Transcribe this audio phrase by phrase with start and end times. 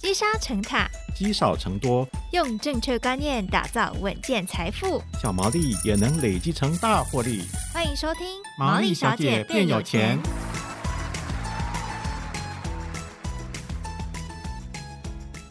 [0.00, 7.42] 积沙成塔，积少成多，用正确观念打造稳健财富，小毛利也能累积成大获利。
[7.74, 8.24] 欢迎收听
[8.56, 10.16] 《毛利小姐变有钱》。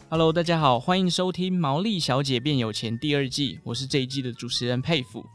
[0.08, 5.26] Hello，大家好，欢迎收听《毛利小姐变有钱》第二季，我是这一季的主持人佩服。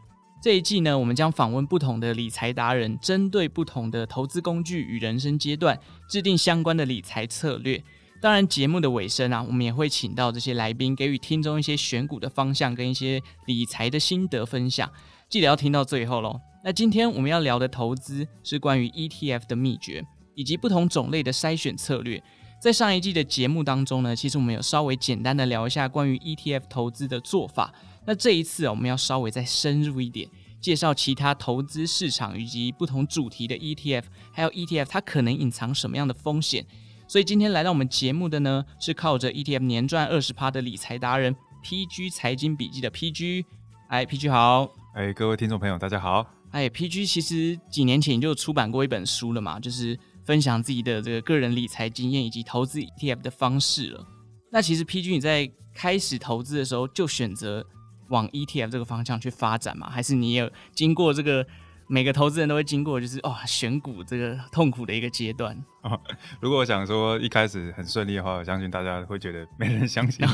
[0.42, 7.84] 这一季呢，我们将访问不同的理财达人，针对不同的投资工具与人生阶段，制定相关的理财策略。
[8.24, 14.90] 当然，节目的尾声啊，我们也会请到这些来宾，给予听众一些选股的方向跟一些理财的心得分享。
[15.28, 16.40] 记得要听到最后喽。
[16.64, 20.02] 那今天我们要聊的投资是关于 ETF 的秘诀，
[20.36, 22.24] 以及不同种类的筛选策略。
[22.62, 27.74] 在上一季的节目当中呢，其实我们有稍微简单的聊一下关于 ETF 投资的做法。
[28.06, 30.30] 那这一次啊，我们要稍微再深入一点，
[30.62, 36.66] 介绍其他投资市场以及不同主题的 ETF，还有 ETF 它可能隐藏什么样的风险。
[37.14, 43.46] 所以今天来到我们节目的呢，是靠着 ETF 年赚二十趴的理财达人 PG 财经笔记的 PG。
[43.90, 44.68] 哎，PG 好。
[44.96, 46.26] 哎，各位听众朋友，大家好。
[46.50, 54.04] 哎，PG 其实几年前就出版过一本书了嘛，就是分享自己的这个个人理财经验以及投资 ETF 的方式了。
[54.52, 57.64] 那其实 PG 你在开始投资的时候就选择
[58.10, 59.88] 往 ETF 这个方向去发展嘛？
[59.88, 61.46] 还是你也经过这个？
[61.94, 65.56] 每个投资人都会经过，就是哦，选股这个痛苦的一个阶段。
[65.84, 66.02] 哦，
[66.42, 70.28] 如果我想说一开始很顺利的话，我相信大家会觉得没人相信。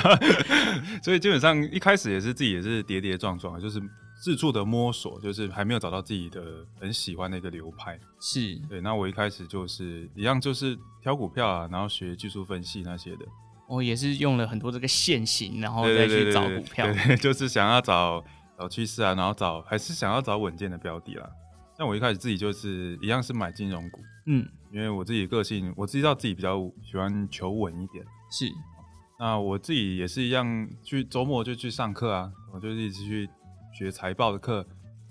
[1.02, 3.80] 所以基本上一开始也是自己也是跌跌撞撞，就是
[4.14, 6.42] 四处的摸索，就是还没有找到自己的
[6.78, 7.98] 很喜欢的一个流派。
[8.20, 8.82] 是对。
[8.82, 13.24] 那我一开始就是一样，就是挑股票啊，然后学技术分析那些的。
[13.70, 16.84] 我也是用了很多这个线型，然后再去找股票。
[16.84, 18.22] 对，对，对，对，就是想要找。
[18.58, 21.30] 找趋势啊，然后找还是想要找稳健的标的啦。
[21.76, 28.04] 像我一开始自己就是一样是买金融股，嗯，因为我自己个性，我知道自己比较喜欢求稳一点。
[28.30, 28.46] 是，
[29.18, 33.28] 那我自己也是一样，去周末就去上课啊，我就一直去
[33.76, 34.64] 学财报的课、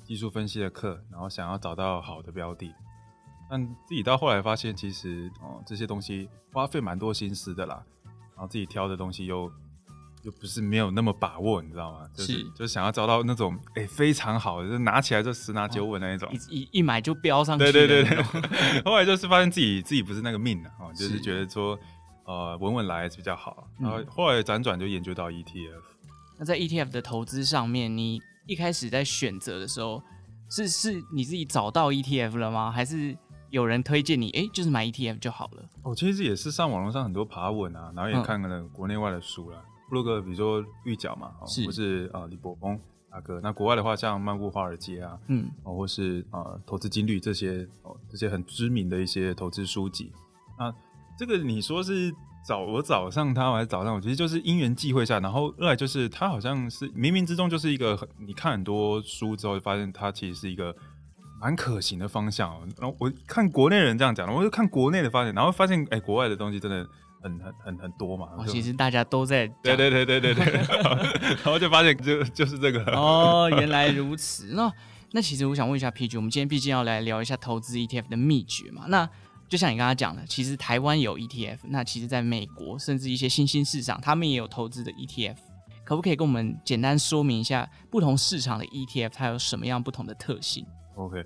[0.04, 2.74] 技术分析的课，然后想要找到好的标的。
[3.50, 7.84] 但自己到后来发现，其实哦这些东西花费蛮多心思的啦，
[8.36, 9.52] 然后自己挑的东西又。
[10.24, 12.08] 就不是没有那么把握，你知道吗？
[12.16, 17.70] 就是，是就想要找到那种哎、欸、非常好的，就拿起来就十拿九稳那一种，哦、一一一买就飙上去。
[17.70, 18.82] 对对对对。
[18.86, 21.78] 后来就是发现自己自己不是那个命的哦，就是觉得说
[22.24, 23.68] 呃稳稳来是比较好。
[23.78, 25.82] 然后后来辗转就研究到 ETF。
[26.40, 30.02] 那在 ETF 的投资上面，你一开始在选择的时候，
[30.50, 32.72] 是是你自己找到 ETF 了吗？
[32.72, 33.18] 还是
[33.50, 34.30] 有人推荐你？
[34.32, 35.70] 哎、欸，就是买 ETF 就好了。
[35.82, 39.58] 哦，其实也是上网络上很多爬文啊，然后也看了国内外的书了。
[39.60, 42.80] 嗯布洛克，比如说绿角嘛，是或是啊李伯峰
[43.12, 43.40] 大哥。
[43.42, 50.12] 那国外的话，像漫步华尔街啊，嗯，哦，或是啊投资金律这些哦，这些很知名的一些投资书籍。
[50.58, 50.74] 那
[51.18, 52.12] 这个你说是
[52.48, 54.02] 找我找上他，还是找上我？
[54.02, 60.76] 其实就是因缘际会下，然后二来就是他好像是冥冥之中就是一个很，你看很多书之后，发现他其实是一个
[61.40, 62.60] 蛮可行的方向。
[62.80, 66.88] 然后我看国内人这样讲，我就看国内的发现，然后发现哎，国外的东西真的。
[67.24, 70.46] 很很很很多嘛，哦，其实大家都在对对对对对对，
[71.42, 74.48] 然后就发现就就是这个哦，原来如此。
[74.54, 74.72] 那
[75.12, 78.86] 那其实我想问一下 PG，我们今天毕竟要来聊一下投资 ETF 的秘诀嘛。
[78.90, 79.10] 那
[79.48, 85.36] 就像你刚刚讲的，其实台湾有 ETF，那其实在美国甚至一些新兴市场，他们也有投资的 ETF，
[85.84, 91.24] 可不可以跟我们简单说明一下不同市场的 ETF 它有什么样不同的特性？OK。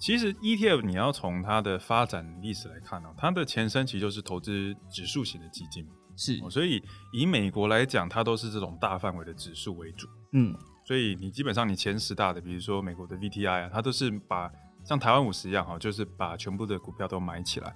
[0.00, 10.56] 其实 ETF 你要从它的发展历史来看呢，它的前身其实就是投资指数型的基金，是，所以以美国来讲，它都是这种大范围的指数为主，嗯，
[10.86, 14.50] 所以你基本上你前十大的，比如说美国的 VTI 啊，它都是把
[14.82, 17.70] 像台湾五十一样哈，就是把全部的股票都买起来。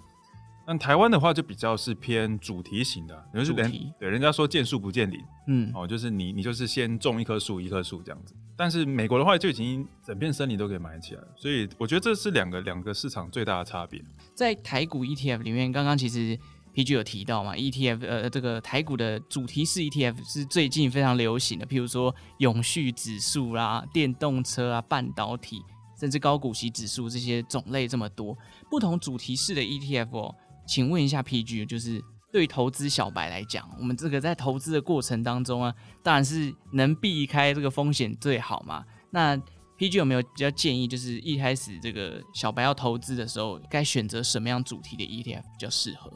[0.67, 3.71] 那台湾的话就比较是偏主题型的，就是人
[4.01, 8.35] 对人家说见树不见林，嗯，哦，就是你你就是先种一棵树一棵树这样子。
[8.57, 14.03] 但是美国的话就已经整片森林都可以买起来了，所以我觉得这是两个两个市场最大的差别。
[14.35, 16.39] 在台股 ETF 里面，刚刚其实
[16.75, 25.63] PG 有提到嘛，ETF 呃这个台股的主题式 ETF 是最近非常流行的，譬如说永续指数啦、电动车啊、半导体，
[25.99, 28.37] 甚至高股息指数这些种类这么多，
[28.71, 30.35] 不同主题式的 ETF 哦。
[30.67, 32.03] 请问一下 PG，就是
[32.35, 35.73] 对投资小白来讲，我们这个在投资的过程当中啊，
[36.03, 38.85] 当然是能避开这个风险最好嘛。
[39.11, 39.37] 那
[39.79, 46.13] PG 有没有比较建议，就是一开始这个小白要投资的时候，该选择什么样主题的 ETF 比较适合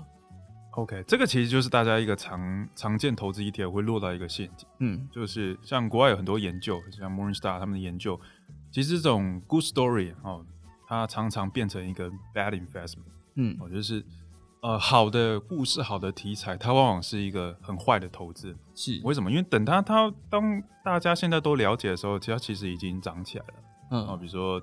[0.73, 8.20] ？OK，这个其实就是大家一个常常见投资 ETF 会落到一个陷阱，嗯，就是像国外有很多研究，像 Morningstar 他们的研究，
[8.73, 10.44] 其实这种 good story 哦，
[10.88, 13.05] 它常常变成一个 bad investment，
[13.37, 14.05] 嗯，我觉得是。
[14.60, 18.56] 呃，好的故事、好的题材，它往往是一个很坏的投资。
[18.75, 19.31] 是为什么？
[19.31, 23.55] 因为等它它当大家现在都了解的时候，其实它其实已经涨起来了。
[23.93, 24.60] 嗯，啊，比如说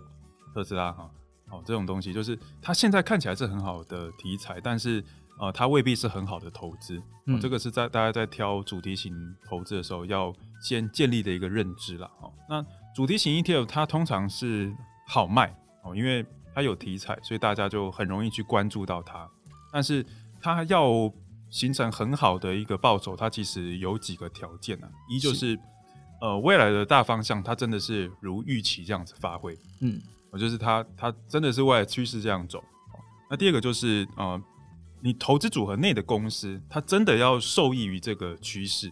[0.53, 1.09] 特斯拉哈，
[1.49, 5.01] 哦，这种东西就是它现在看起来是很好的题材，但是
[5.39, 7.01] 呃，它未必是很好的投资。
[7.27, 9.13] 嗯，这个是在大家在挑主题型
[9.47, 12.05] 投资的时候要先建立的一个认知了。
[12.19, 12.63] 哦，那
[12.93, 14.75] 主题型 ETF 它通常是
[15.07, 15.55] 好卖
[15.85, 19.25] 哦，因为它有题材，所以大家就很容易去关注到它。
[19.75, 20.05] 但是
[20.39, 21.11] 它要
[21.49, 24.93] 形成很好的一个报酬，它其实有几个条件呢、啊？
[25.09, 25.59] 一就是，是
[26.21, 30.01] 呃未来的大方向，它真的是如预期这样子发挥，嗯，
[30.31, 32.63] 我就是它它真的是未来趋势这样走。
[33.29, 34.41] 那第二个就是呃，
[35.01, 38.89] 你投资组合内的公司，它真的要受益于这个趋势。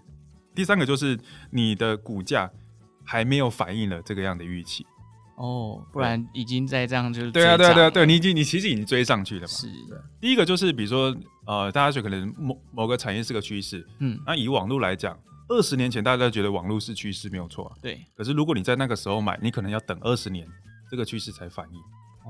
[0.53, 1.17] 第三个就是
[1.49, 2.51] 你的股价
[3.05, 4.85] 还没有反映了这个样的预期。
[5.35, 9.47] 哦，不然已经在这样就是对啊对啊对啊对，你已经你其实已经追上去了嘛。
[9.47, 9.67] 是，
[10.21, 11.15] 第一个就是比如说
[11.45, 15.17] 呃，大家觉得可能某某个产业是个趋势，嗯，那以网络来讲，
[15.49, 17.99] 二十年前大家都觉得网络是趋势没有错啊，对。
[18.15, 20.47] 可是如果你在那个时候买，你可能要等二十年，
[20.89, 21.79] 这个趋势才反应。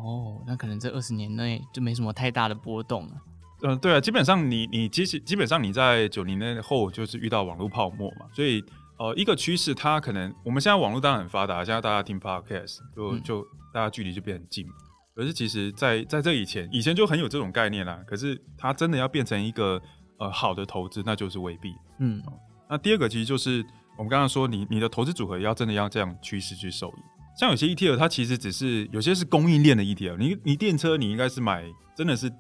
[0.02, 3.14] 哦，那可能这二十年内就没什么太大的波动了。
[3.62, 8.64] 嗯、呃，对啊，基本上你你其实基本上你在九零年后就是遇到网络泡沫嘛，所以
[8.98, 13.46] 呃一个趋势它可能我们现在网络当然很发达，现在大家听 podcast 就、嗯、就。
[13.74, 14.68] 大家距离就变很近，
[15.16, 18.00] 可是其实在，在在这以前，以前就很有这种概念啦。
[18.06, 19.82] 可是它真的要变成一个
[20.20, 21.74] 呃好的投资，那就是未必。
[21.98, 22.22] 嗯，
[22.70, 23.66] 那第二个其实就是
[23.98, 27.02] 我们刚刚说你，你你的投资组合要真的要这样趋势去受益。
[27.36, 31.66] 像有些 ETF，它其实只是有些是供应链的 ETF，你你电车你应该是买
[31.98, 32.32] 真的是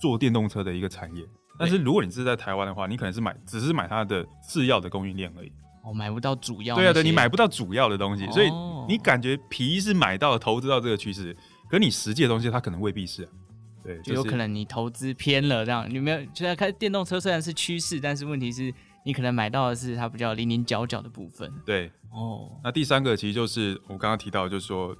[0.00, 1.22] 做电动车的一个产业，
[1.58, 5.52] 但是如果你是在台湾的话，你可能是买只是买它的次要的供应链而已。
[5.82, 6.74] 哦，买不到主要。
[6.74, 8.50] 对啊，对，你买不到主要的东西，哦、所以
[8.88, 11.36] 你感觉皮是买到投资到这个趋势，
[11.68, 13.28] 可你实际的东西它可能未必是、啊。
[13.82, 15.86] 对，就有可能你投资偏了这样。
[15.88, 18.72] 你没有现在开电动车虽然是趋势，但是问题是
[19.06, 21.50] 你可能买到的是它比较零零角角的部分。
[21.64, 22.60] 对，哦。
[22.62, 24.94] 那第三个其实就是我刚刚提到，就是说，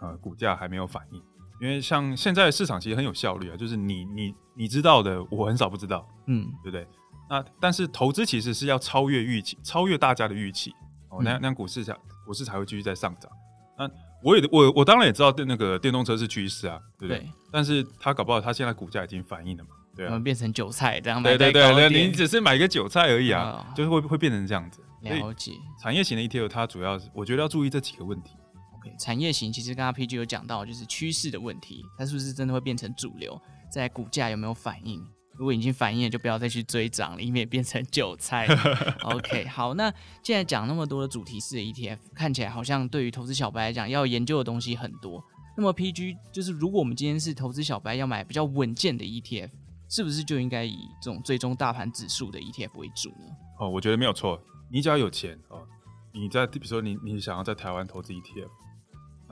[0.00, 1.20] 呃，股价还没有反应，
[1.60, 6.86] 因为像现在市场其实很有效率啊，就是你你你知道的，我很少不知道，嗯，对不对？
[7.32, 10.70] 那但是投资其实是要超越预期，超越大家的预期
[11.08, 11.96] 哦，那那股市才
[12.26, 13.30] 股市才会继续在上涨。
[13.78, 13.90] 那
[14.22, 17.20] 我也我我当然也知道那个电动车是趋势啊，对不对？
[17.20, 24.80] 对，但是它搞不好它现在股价已经反映了嘛，对啊，变成韭菜这样，对对对对，你只是买个韭菜而已啊，哦、就是会会变成这样子。
[25.00, 25.52] 了解。
[25.82, 28.36] 产业型的 ETF 它主要是我觉得要注意这几个问题。
[28.76, 33.40] OK，产业型其实刚刚 PG 有讲到，就是趋势的问题，它是不是真的会变成主流？
[33.72, 35.02] 在股价有没有反应？
[35.42, 38.46] 如果已经反映了，就不要再去追涨了，以免变成韭菜。
[39.02, 39.92] OK，好，那
[40.22, 45.20] 既然讲那么多的主题式的 ETF，看起来好像对于投资小白来讲，要研究的东西很多。
[45.56, 49.50] 那么 PG 就是，如果我们今天是投资小白，要买比较稳健的 ETF，
[49.88, 53.26] 是不是就应该以这种追踪大盘指数的 ETF 为主呢？
[53.58, 54.40] 哦，我觉得没有错。
[54.70, 55.66] 你只要有钱哦，
[56.12, 58.48] 你在比如说你你想要在台湾投资 ETF。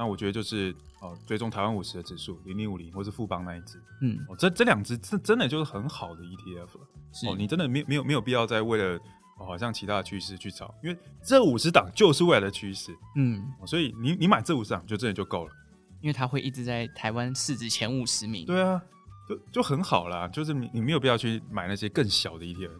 [0.00, 6.88] 那我觉得就是哦，追踪台湾五十的指数零零五零，或是富邦那一只，嗯，哦，这这两只真真的就是很好的 ETF 了。
[7.28, 8.98] 哦，你真的没有没有没有必要再为了
[9.38, 15.52] 哦，好像其他的趋势去找，因为这五十档就是未来的趋势，嗯，所以你你买这五十档就真的就够了，
[16.00, 18.46] 因为它会一直在台湾市值前五十名。
[18.46, 18.80] 对啊，
[19.28, 22.70] 就就很好啦，就是你你没有必要去买那些更小的 ETF。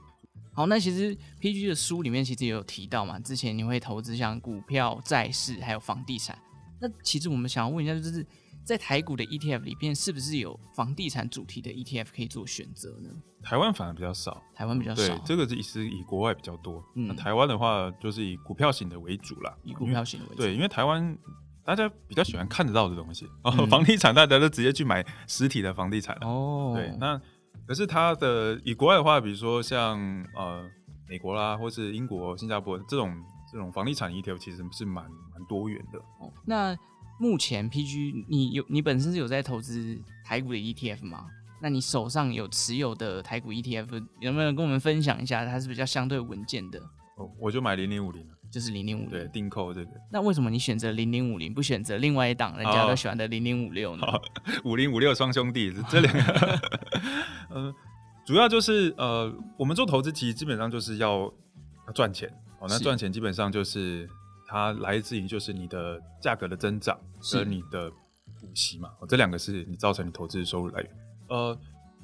[0.55, 6.39] 好，那其实 PG 的书里面其实也有提到嘛，之前你会投资像股票、债市还有房地产。
[6.81, 8.27] 那其实我们想要问一下，就是
[8.65, 13.11] 在台股的 ETF 里边，是不是有房地产主题的 ETF 可以做选择呢？
[13.43, 15.07] 台湾反而比较少，台湾比较少。
[15.07, 16.83] 对，这个是以以国外比较多。
[16.95, 20.43] 嗯，那台湾的话就是以股票型的为主啦，以股票型的为主。
[20.43, 21.17] 对，因为台湾
[21.65, 26.73] 大家比较喜欢看得到的东西，嗯、哦， 房地产大家都直接去买实体的房地产哦。
[26.75, 27.21] 对，那
[27.67, 29.99] 可是它的以国外的话，比如说像
[30.35, 30.67] 呃
[31.09, 33.15] 美国啦，或是英国、新加坡这种。
[33.51, 35.99] 这种房地产 ETF 其实是蛮蛮多元的。
[36.19, 36.77] 哦，那
[37.19, 41.27] 目前 PG 你有你本身是有在投资台股的 ETF 吗？
[41.63, 45.45] 那你手上有持有的台股 ETF，能不能跟我们分享一下？
[45.45, 46.81] 它是比较相对稳健的。
[47.17, 49.91] 哦，我就买零零五零，就是零零五零，对，定扣这个。
[50.11, 54.07] 那为什么你选择零零五零，不选择另外一档人家都喜欢的零零五六呢？
[54.65, 56.61] 五零五六双兄弟是这两个。
[57.51, 57.75] 呃，
[58.25, 61.31] 主要就是呃，我们做投资其实基本上就是要
[61.87, 62.33] 要赚钱。
[62.61, 64.09] 哦，那赚钱基本上就是
[64.47, 70.91] 它来自于就是你的价格的增长和你的股息嘛，哦，这两个是你造成你投资的收入来源。
[71.29, 71.59] 呃，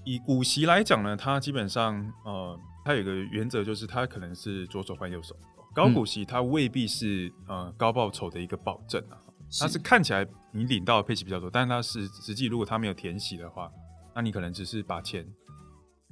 [0.04, 1.94] 以股息来讲呢，它基本上
[2.24, 5.36] 呃，它有一个原则就是它可能是左手换右手，
[5.74, 9.18] 高股息它未必是呃高报酬的一个保证啊，
[9.60, 13.70] 它是看起来你领到的配息比较多，但是它是实际如果它没有填息的话，
[14.14, 15.26] 那你可能只是把钱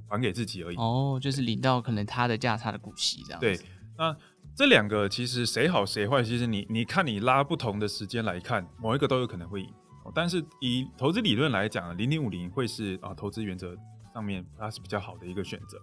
[0.08, 0.76] 还给自己而已。
[0.76, 3.40] 哦，就是领到可能他的价差的股息这样。
[3.40, 3.58] 对，
[3.96, 4.14] 那
[4.56, 9.72] 这两个其实谁好谁坏，其实你你看你拉不同的时间来看，某一个都有可能会赢。
[10.14, 13.76] 但是以投资理论来讲，零零五零会是啊投资原则
[14.12, 15.78] 上面它是比较好的一个选择。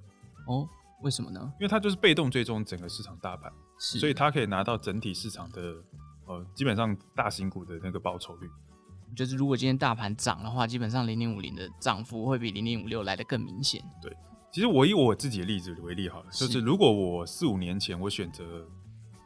[0.47, 0.67] 哦，
[1.01, 1.51] 为什么呢？
[1.59, 5.75] 因为它就是被动追踪整个市场大盘，所以它可以拿到整体市场的
[6.27, 8.49] 呃基本上大型股的那个报酬率。
[9.17, 13.83] 就是如果今天大盘涨的话，基本上零零五零的涨幅会比零零五六来得更明显。
[14.01, 14.15] 对，
[14.51, 18.67] 其实我以我自己的例子为例好了，就是如果我四五年前我选择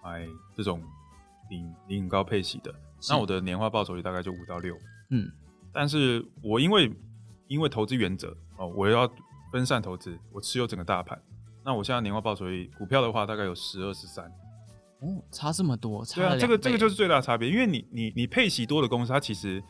[0.04, 0.82] 买这种
[1.50, 2.74] 领领很高配息的。
[3.10, 4.76] 那我的年化报酬率大概就五到六，
[5.10, 5.30] 嗯，
[5.72, 6.92] 但是我因为
[7.48, 9.08] 因为投资原则哦，我要
[9.52, 11.22] 分散投资，我持有整个大盘，
[11.64, 14.26] 那我现在年化报酬率股票的话大概有十二十三，
[15.02, 19.62] 哦，差这么多，差对啊，这个这个就是最大的差别，因为你你你配息多的公司，它其实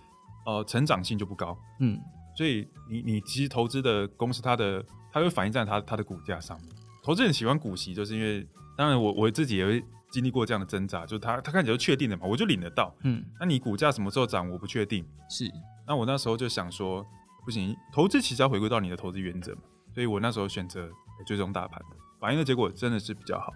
[0.45, 1.99] 呃成长性就不高，嗯，
[2.37, 4.85] 所以你你其实投资的公司，它的
[5.15, 6.69] 它会反映在它它的股价上面，
[7.01, 8.45] 投资人喜欢股息，就是因为
[8.77, 9.83] 当然我我自己也会。
[10.11, 12.95] 经历过这样的挣扎，就是他他看起来就确定的嘛，我就领得到。
[13.03, 15.05] 嗯，那你股价什么时候涨，我不确定。
[15.29, 15.51] 是，
[15.85, 17.05] 那我那时候就想说，
[17.43, 20.89] 不行，投资其实要回归到你的投资原则嘛，所以我那时候选择
[21.25, 23.51] 追踪大盘的，反映的结果真的是比较好。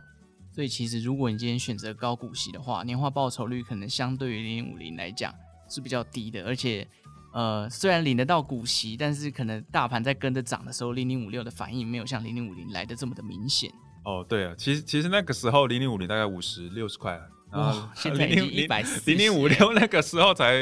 [0.51, 5.33] 所以其实如果你今天选择高股息的话，年化报酬率可能相对于零零五零来讲
[5.69, 6.85] 是比较低的，而且
[7.31, 13.71] 呃虽然领得到股息，但是可能大盘在跟着涨的时候，零零五六的反应没有像零零五零来的这么的明显。
[14.05, 17.21] 哦，对啊，其实其实那个时候零零五零大概五十六十块啊，
[17.51, 20.53] 然后现在已经一百，零零五六那个时候才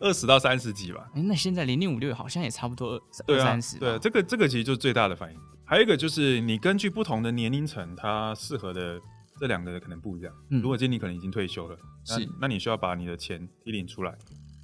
[0.00, 1.08] 二十到三十几吧。
[1.14, 3.78] 哎，那现在零零五六好像也差不多二三十。
[3.78, 5.38] 对啊，这个这个其实就是最大的反应。
[5.64, 9.00] 还有一个就是你根据不同的年龄层，它适合的
[9.38, 10.34] 这两个可能不一样。
[10.50, 14.12] 嗯，如果今天你可能已经退休了，是那，那你需要把你的钱提领出来，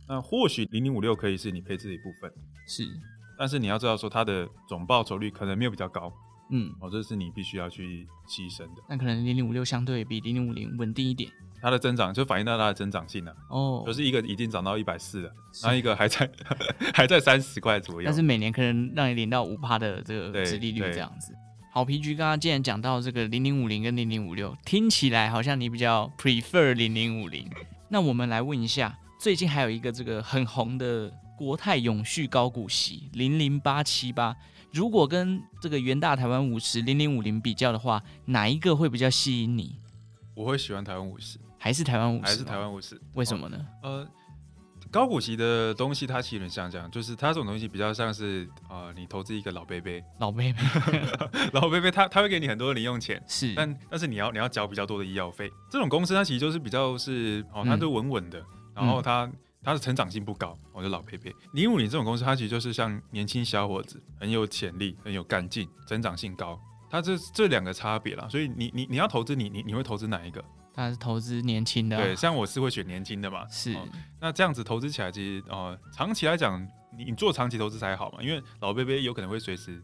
[0.08, 2.32] 那或许零零五六可以是你配置的一部分。
[2.66, 2.84] 是，
[3.38, 6.12] 但是你要知道说它的总报酬率可能没有比较高。
[6.50, 8.82] 嗯，哦，这是你必须要去牺牲的。
[8.88, 13.36] 那可能零零五六相对比零零五零稳定一点，它的增长就反映到它的增长性了。
[13.50, 15.30] 哦，就是一个已经涨到一百四了，
[15.62, 16.30] 然后一个还在
[16.94, 18.06] 还在三十块左右。
[18.06, 21.34] 但是每年可能让你领到五趴的这个殖利率这样子。
[21.70, 27.46] 好皮 G，刚刚既然讲到这个零零五零跟零零五六，听起来好像你比较 prefer 零零五零。
[27.90, 34.34] 那我们来问一下，最近还有一个这个很红的国泰永续高股息零零八七八。
[34.72, 39.76] 如果跟这个元大台湾五十零零五零比较的话，哪一个会比较吸引你？
[40.34, 42.26] 我会喜欢台湾五十，还是台湾五十？
[42.26, 43.00] 还是台湾五十？
[43.14, 43.66] 为什么呢？
[43.82, 44.06] 呃，
[44.88, 50.60] 高股息的东西，它其实很像这样，就是它这种东西比较像是呃，你投资一个老贝贝，老贝贝，
[51.54, 55.50] 老贝贝，他他会给你很多的零用钱，是，但但是你要你要缴比较多的医药费。
[55.70, 58.46] 这种公司它其实就是比较是哦，它都稳稳的，嗯、
[58.78, 59.24] 然后他。
[59.24, 61.34] 嗯它的成长性不高，我就老佩佩。
[61.52, 66.58] 零五零这种公司，它其实就是像年轻小伙子，很有潜力，很有干劲，成长性高。
[66.88, 70.42] 它这这两个差别啦，所以你你你要投资你你你会投资哪一个？
[70.72, 73.46] 它是投资年轻的，对，像我是会选年轻的嘛。
[73.50, 73.86] 是、哦，
[74.20, 76.66] 那这样子投资起来，其实哦、呃，长期来讲，
[76.96, 79.82] 你你做长期投资才好嘛，因为老贝贝有可能会随时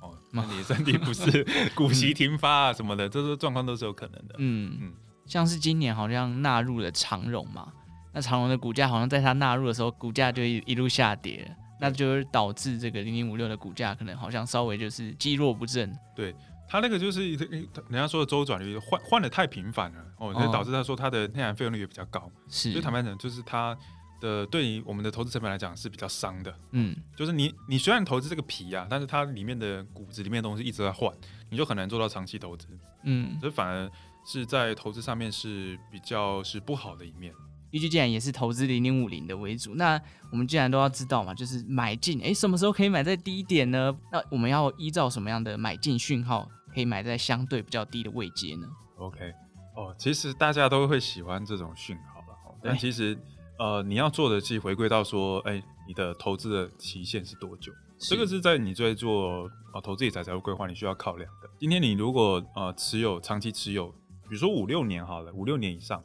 [0.00, 4.36] 哦，那你身体不是 股息停发啊什么的，这些状况都是有可能的。
[4.38, 4.92] 嗯嗯，嗯
[5.26, 7.70] 像是今年好像纳入了长荣嘛。
[8.16, 15.94] 那长荣的股价好像在它纳入的时候，股价就一一路下跌了，那就是导致这个零零五六的股价可能好像稍微就是积弱不振。
[16.14, 16.34] 对，
[16.66, 22.32] 它那个就是人家说的周转率换换的太频繁了哦，就导致他说它的内含费用率也比较高。
[22.48, 23.76] 是，所以坦白讲，就是它
[24.18, 26.58] 的对于我们的投资成本来讲是比较伤的。
[26.70, 31.14] 嗯，就是你你虽然投资这个皮啊，但是它里面的骨子里面的东西一直在换，
[31.50, 32.66] 你就很难做到长期投资。
[33.02, 33.90] 嗯，这反而
[34.24, 37.34] 是在投资上面是比较是不好的一面。
[37.76, 43.94] 依据既然也是投资零零五零的为主，那我们既然都要知道嘛，就是买进，哎，什么时候可以买在低点呢？
[44.10, 48.66] 那我们要依照什么样的买进讯号，可以买在相对比较低的位阶呢
[48.96, 49.30] ？OK，
[49.76, 53.14] 哦，其实大家都会喜欢这种讯号了，但其实
[53.58, 57.70] 呃，你要做的是回归到说，哎，你的投资的期限是多久？
[57.98, 61.50] 是这个是在你在做呃投资理财财务规划，你需要考量的。
[61.58, 63.88] 今天你如果呃持有长期持有，
[64.28, 66.02] 比如说五六年好了，五六年以上。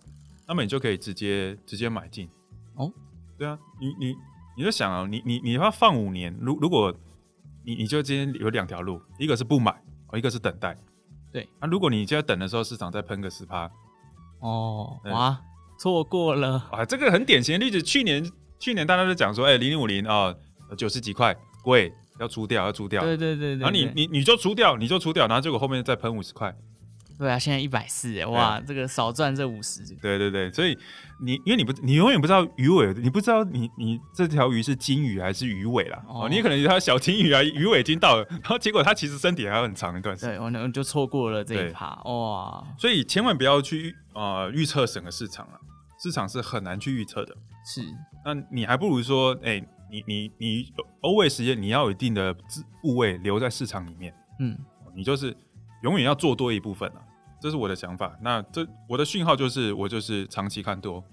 [0.52, 2.30] 那么你就可以直接直接买进。
[2.76, 2.92] 哦，
[3.38, 4.14] 对啊，你你
[4.58, 6.94] 你就想啊，你你你要放五年，如如果
[7.64, 9.72] 你你就今天有两条路，一个是不买，
[10.10, 10.78] 哦，一个是等待，
[11.32, 13.72] 对，那、啊、如果你现在等的时候，市场再喷个十趴，
[14.42, 15.42] 哦，哇，
[15.80, 16.68] 错过了。
[16.70, 18.30] 啊，这个很典型的例子，去年
[18.60, 20.36] 去年大家都讲说，哎，零零五零啊，
[20.76, 26.54] 九十几块贵，要出掉要出掉，对对对对，然后你你你就出掉，你就出掉，然后结果后面再喷五十块。
[27.22, 29.86] 对啊，现在一百四，哎，哇，这个少赚这五十。
[30.02, 30.76] 对对对，所以
[31.24, 36.04] 你因为你不，你永远不知道鱼尾，你不知道你你这条鱼是金鱼还是鱼尾啦。
[36.08, 40.32] 哦，你可能觉得它小金鱼啊，鱼尾已经到了，然后结果它其实身体还有很长一段时间。
[40.32, 42.66] 对，我能就错过了这一趴，哇！
[42.76, 45.60] 所以千万不要去呃预测整个市场了，
[46.02, 47.38] 市场是很难去预测的。
[47.64, 47.84] 是，
[48.26, 52.34] 那你还不如说，哎、欸，你你你 always 时间你要有一定的
[52.82, 54.58] 部位留在市场里面，嗯，
[54.96, 55.38] 你就是
[55.84, 57.02] 永远要做多一部分了。
[57.42, 61.04] 这是我的想法，那这我的讯号就是我就是长期看多，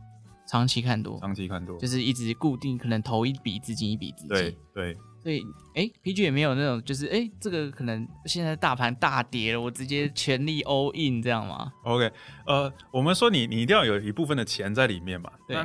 [0.46, 4.96] 长期看多，长期看多，就是一直固定，可能投一笔资金一笔资金，对对。
[5.20, 5.42] 所以，
[5.74, 12.10] 哎，PG 也没有那种，就是哎，这个可能现在大盘大跌了，我直接 全力 all in 这样吗？OK，
[12.46, 15.30] 呃，我们说你你一定要有一部分的钱在里面嘛。
[15.48, 15.56] 对。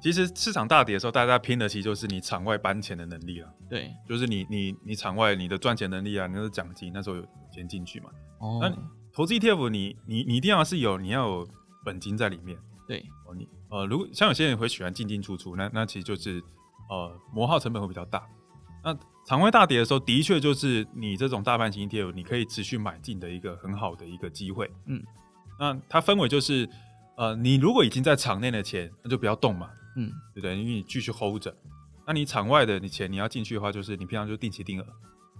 [0.00, 3.48] 其实市场大跌的时候，大家拼的其实就是你场外搬钱的能力了。
[3.68, 3.94] 对。
[4.08, 8.10] 就是你你你场外你的赚钱能力啊，你的奖金那时候有钱进去嘛。
[8.40, 8.58] 哦。
[8.62, 8.70] 那
[9.12, 11.48] 投资 ETF，你你你一定要是有你要有
[11.84, 12.58] 本金在里面。
[12.86, 13.04] 对。
[13.26, 16.42] 哦，你呃，如果像有些人会喜欢进进出出，那那其实就是
[16.88, 18.26] 呃磨耗成本会比较大。
[18.84, 24.70] 那场外大跌的时候，的确就是你这种大盘型 ETF，你可以持续买进的一个很好的一个机会。
[24.86, 25.02] 嗯。
[25.58, 26.68] 那它分为就是，
[27.16, 29.70] 呃，你如果已经在场内的钱，那就不要动嘛。
[29.96, 30.10] 嗯。
[30.34, 30.58] 对不对？
[30.58, 31.54] 因为你继续 hold 着。
[32.06, 34.86] 那你场外的你钱你要进去的话，就是你平常就定期定额。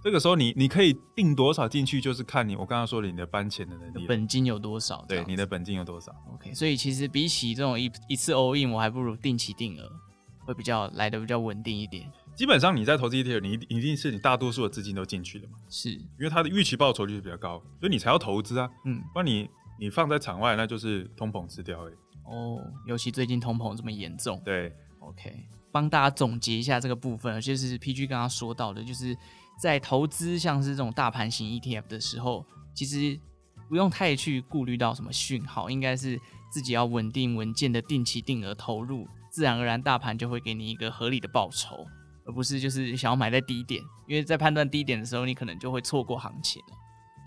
[0.03, 5.05] 这个时候你你可以定多少进去，就是看你我刚刚说的你的搬钱的能力，本金有多少？
[5.07, 9.89] 对，你的本金有多少？OK，所以其实比起这种一一次 all in，我还不如定期定额，
[10.45, 12.11] 会比较来的比较稳定一点。
[12.35, 15.57] 基本上你在投资 ETF，你一定是你大多数的资金都进去了嘛？
[15.69, 18.69] 是，因为它的预期报酬率是比较高，所以你才要投资啊。
[18.83, 21.93] 嗯，不然你你放在场外，那就是通膨吃掉而已。
[22.25, 24.41] 哦，尤其最近通膨这么严重。
[24.43, 25.33] 对，OK，
[25.71, 29.15] 帮大家总结一下这个部分，就是 PG 刚刚说到的，就是。
[29.59, 33.19] 在投资像是这种大盘型 ETF 的时候，其实
[33.69, 36.19] 不用太去顾虑到什么讯号，应该是
[36.51, 41.85] 自己要稳定稳健的定期定额投入，自然而然大盘就会给你一个合理的报酬，
[42.25, 46.61] 而不是就是想要买在低点，因为在判断低点的时候，你可能就会错过行情。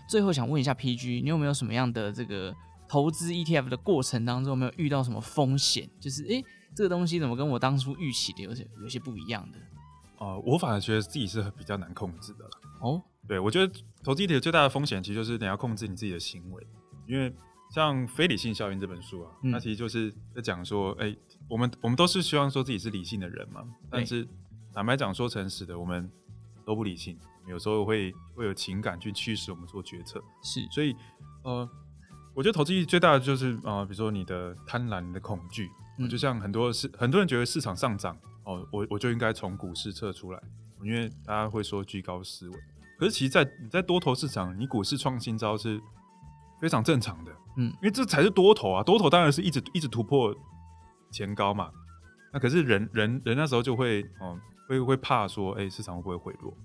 [0.09, 2.55] 最后想问一下 PG，你有没有什么样的这个
[2.87, 5.89] 投资 ETF 的过程当中，有没有遇到什么风险？
[5.99, 6.41] 就是诶，
[6.73, 9.59] 这个东西怎么跟我当初预期的有些有些不一样的？
[10.17, 12.45] 哦、呃，我反而觉得自己是比较难控制的
[12.81, 16.67] 哦，对，我觉得投资 ETF 最大的风险其实就是你要控制你自己的行为，
[17.07, 17.33] 因为
[17.73, 21.17] 像《非理性效应》这本书啊，它、嗯、其实就是在讲说，哎、欸，
[21.49, 24.27] 我们我们都是希望说自己是理性的人嘛，但是
[24.73, 26.09] 坦白讲，说诚实的，我们
[26.65, 30.23] 都不理性，有时候会会有情感去驱使我们做决策。
[30.41, 30.95] 是，所以
[31.43, 31.69] 呃，
[32.33, 38.17] 我觉得投资最大的就是呃，比如说你的贪婪、你的恐惧、嗯，就像很多市很多人觉得市场上涨。
[38.47, 40.41] 哦，我我就应该从股市撤出来，
[40.81, 42.57] 因为大家会说居高思维。
[42.97, 45.79] 可是其实在，在你在多头市场，你股市创新招是
[46.61, 48.81] 非常正常的，嗯，因为这才是多头啊。
[48.81, 50.33] 多头当然是一直一直突破
[51.11, 51.69] 前高嘛。
[52.31, 56.55] 那可是人人人那时候就会，哦，会会怕说，哎、欸，市场会不会回落？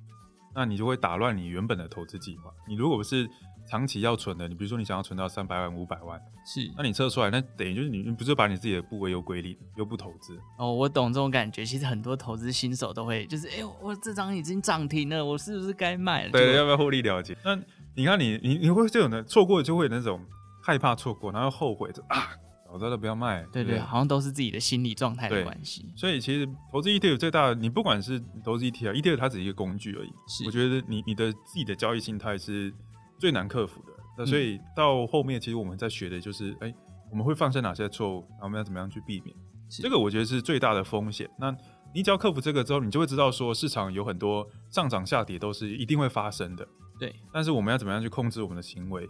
[0.55, 2.53] 那你就会打乱你原本的投资计划。
[2.69, 3.29] 你如果不是
[3.71, 10.37] 长期要存的，你比如说你想要存到三百万、五百万，是，那你测出来，那等于就是你不是把你自己的部位又归零，又不投资。
[10.59, 11.65] 哦，我懂这种感觉。
[11.65, 16.33] 其实很多投资新手都会，就是，哎、欸，我这张已经涨停了，我是不是该卖了？
[16.33, 17.37] 对，要不要获利了结？
[17.45, 17.57] 那
[17.95, 20.21] 你看你，你你会这种的错过，就会有那种
[20.61, 22.31] 害怕错过，然后后悔，的啊，
[22.79, 23.43] 早知道不要卖。
[23.53, 25.93] 对对，对，好像都是自己的心理状态的关系。
[25.97, 30.13] 所以其实投资 ETF 最大的，你不管是投资 ETF，ETF 它只是一个工具而已。
[30.29, 32.73] 是，我觉得你你的自己的交易心态是
[33.19, 33.93] 最难克服的。
[34.19, 36.75] 那所以到后面，其实我们在学的就是，哎、欸，
[37.11, 39.35] 我们会犯下哪些错误，然后我们要怎么样去避免？
[39.71, 41.27] 这个我觉得是最大的风险。
[41.39, 41.55] 那
[41.95, 46.67] 你只要克服这个之后，你就会知道说，市场有很多上涨下跌都是一定会发生的。
[46.99, 47.15] 对。
[47.33, 49.09] 但是我们要怎么样去控制我们的行为，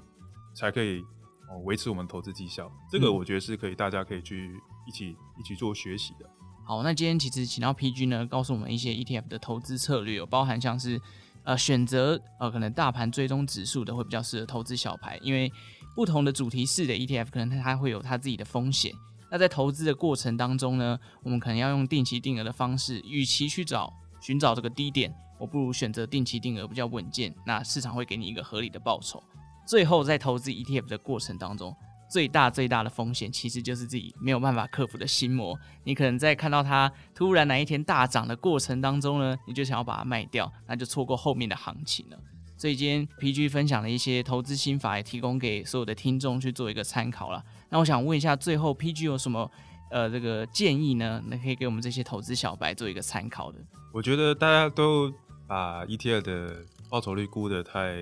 [0.54, 1.02] 才可以
[1.52, 2.70] 哦维持我们投资绩效？
[2.90, 4.50] 这个我觉得是可以，大家可以去
[4.86, 6.28] 一起一起做学习的。
[6.64, 11.00] 好，那今天其实请到 PG 呢，告诉我们一些 ETF 的投资策略，有包含像是。
[11.44, 15.52] 呃，选择呃，可能大盘追踪指数的会比较适合投资小盘，因为
[15.92, 18.92] 不同的主题式的 ETF 可能它会有它自己的风险。
[19.28, 29.20] 那在投资的过程当中呢，我们可能要用定期定额的方式，与其去找寻找这个低点，我不如选择定期定额比较稳健，那市场会给你一个合理的报酬。
[29.66, 31.74] 最后在投资 ETF 的过程当中。
[32.10, 35.58] 最大最大的风险其实就是自己没有办法克服的心魔。
[35.82, 42.18] 你可能在看到它突然哪一天大涨的过程当中呢，你就想要把它卖掉，那就错过后面的行情了。
[42.58, 47.42] 所以今天 PG 分享了一些投资心法，也提供给所有的听众去做一个参考了。
[47.70, 49.50] 那我想问一下，最后 PG 有什么
[49.90, 51.22] 呃这个建议呢？
[51.28, 53.58] 那可以给我们这些投资小白做一个参考的。
[53.90, 55.10] 我觉得大家都
[55.46, 56.56] 把 ETF 的
[56.90, 57.96] 报酬率估得太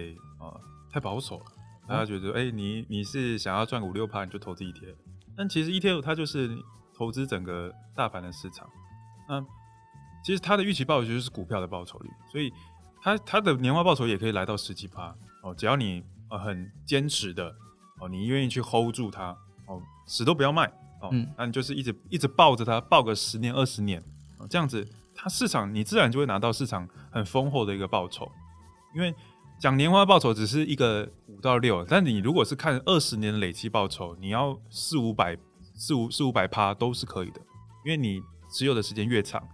[0.92, 1.44] 太保守了。
[1.88, 4.94] 大家觉得，哎、欸，你你是想要赚五六趴，你就投资 ETF。
[5.36, 6.56] 但其实 ETF 它就是
[6.94, 8.68] 投资整个大盘的市场。
[9.28, 9.40] 那
[10.24, 12.52] 其实它的预期报酬就是股票的报酬率，所以
[13.00, 15.54] 它它的年化报酬也可以来到十几趴哦。
[15.54, 17.52] 只要你呃很坚持的
[18.00, 20.66] 哦，你愿意去 hold 住它哦，死都不要卖
[21.00, 24.00] 哦，嗯、那你就是一直一直抱着它，抱个十年二十年
[24.38, 28.30] 哦，这样子它市场你自然就会拿到市场很丰厚的一个报酬。
[28.94, 29.14] 因为
[29.60, 35.36] 讲年化报酬只是一个五到六，但你如果是看二十年的累积报酬，你要四五百
[35.74, 37.40] 四五四五百趴都是可以的，
[37.84, 39.46] 因为你持有的时间越长。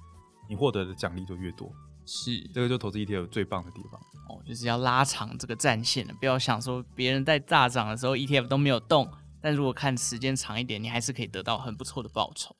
[0.48, 1.68] 你获得的奖励就越多，
[2.04, 9.10] 是这个就投资 ETF 最棒的地方哦，就是要拉长这个战线了，不要想说别人在大涨的时候 ETF 都没有动，
[9.42, 12.54] 但如果看时间长一点，你还是可以得到很不错的报酬。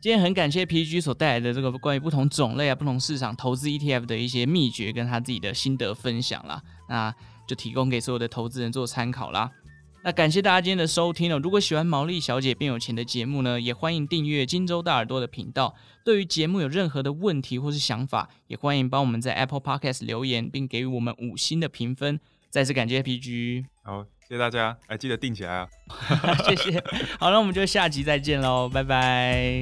[0.00, 7.12] 今天很感谢 PG 所带来的这个关于不同种类啊、不同市场投资 ETF 的一些秘诀跟他自己的心得分享啦，那
[7.48, 9.50] 就提供给所有的投资人做参考啦。
[10.04, 11.40] 那感谢大家今天的收听哦！
[11.42, 15.74] 如果喜欢毛利小姐变有钱的节目呢，也欢迎订阅金州大耳朵的频道。
[16.04, 22.20] 对于节目有任何的问题或是想法，也欢迎帮我们在 Apple Podcast 留言，并给予我们五星的评分。
[22.48, 25.68] 再次感谢 PG，好，谢谢大家，还记得定起来啊！
[26.46, 26.84] 谢谢。
[27.18, 29.58] 好，那我们就下集再见喽，拜拜。